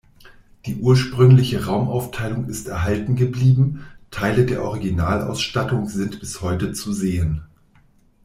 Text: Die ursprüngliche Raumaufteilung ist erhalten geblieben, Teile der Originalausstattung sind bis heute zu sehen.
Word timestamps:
Die 0.65 0.77
ursprüngliche 0.77 1.67
Raumaufteilung 1.67 2.47
ist 2.49 2.67
erhalten 2.67 3.15
geblieben, 3.15 3.85
Teile 4.09 4.47
der 4.47 4.63
Originalausstattung 4.63 5.87
sind 5.89 6.19
bis 6.19 6.41
heute 6.41 6.73
zu 6.73 6.91
sehen. 6.91 7.43